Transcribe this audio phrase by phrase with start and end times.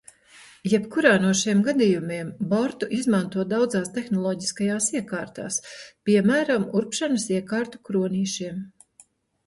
[0.71, 5.63] Jebkurā no šiem gadījumiem bortu izmanto daudzās tehnoloģiskajās iekārtās,
[6.11, 8.63] piemēram urbšanas iekārtu kronīšiem.